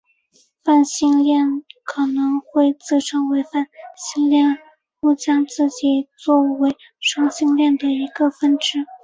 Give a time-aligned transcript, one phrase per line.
[0.63, 4.57] 泛性恋可能会自称为泛性恋
[4.99, 8.79] 或将自己做为双性恋的一个分支。